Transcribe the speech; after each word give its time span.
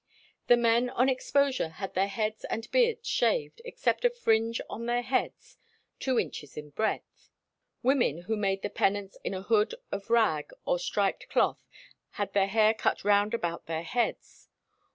The 0.47 0.57
men 0.57 0.89
on 0.89 1.09
exposure 1.09 1.69
had 1.69 1.93
their 1.93 2.07
heads 2.07 2.43
and 2.45 2.67
beards 2.71 3.07
shaved, 3.07 3.61
except 3.63 4.03
a 4.03 4.09
fringe 4.09 4.59
on 4.67 4.87
their 4.87 5.03
heads 5.03 5.59
two 5.99 6.17
inches 6.19 6.57
in 6.57 6.71
breadth; 6.71 7.29
women 7.83 8.23
who 8.23 8.35
made 8.35 8.63
the 8.63 8.71
penance 8.71 9.15
in 9.23 9.35
a 9.35 9.43
hood 9.43 9.75
of 9.91 10.09
"rag" 10.09 10.49
or 10.65 10.79
striped 10.79 11.29
cloth 11.29 11.67
had 12.13 12.33
their 12.33 12.47
hair 12.47 12.73
cut 12.73 13.03
round 13.03 13.35
about 13.35 13.67
their 13.67 13.83
heads. 13.83 14.49